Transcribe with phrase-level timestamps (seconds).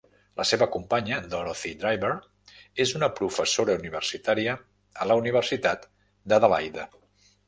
[0.39, 2.09] La seva companya, Dorothy Driver,
[2.85, 4.55] és una professora universitària
[5.05, 5.87] a la Universitat
[6.35, 6.87] d'Adelaide.